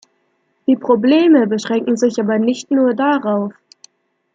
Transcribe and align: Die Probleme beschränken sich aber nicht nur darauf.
Die 0.65 0.75
Probleme 0.75 1.45
beschränken 1.45 1.95
sich 1.95 2.19
aber 2.19 2.39
nicht 2.39 2.71
nur 2.71 2.95
darauf. 2.95 3.53